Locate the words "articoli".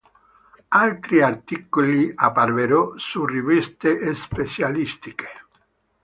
1.21-2.11